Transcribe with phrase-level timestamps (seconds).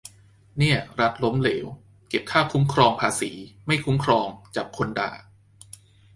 [0.57, 1.65] เนี่ย รัฐล้มเหลว
[2.09, 3.31] เก็บค่าคุ้มครองภาษี
[3.65, 5.11] ไม่คุ้มครอง จับคนด่า